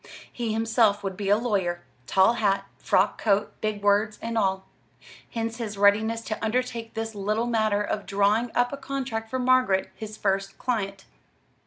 He 0.33 0.51
himself 0.51 1.03
would 1.03 1.15
be 1.15 1.29
a 1.29 1.37
lawyer 1.37 1.83
tall 2.07 2.33
hat, 2.33 2.65
frock 2.79 3.21
coat, 3.21 3.53
big 3.61 3.83
words 3.83 4.17
and 4.19 4.35
all. 4.35 4.65
Hence 5.29 5.57
his 5.57 5.77
readiness 5.77 6.21
to 6.21 6.43
undertake 6.43 6.95
this 6.95 7.13
little 7.13 7.45
matter 7.45 7.83
of 7.83 8.07
drawing 8.07 8.49
up 8.55 8.73
a 8.73 8.77
contract 8.77 9.29
for 9.29 9.37
Margaret, 9.37 9.91
his 9.95 10.17
first 10.17 10.57
client. 10.57 11.05